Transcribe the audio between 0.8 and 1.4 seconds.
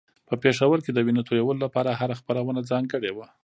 کې د وينو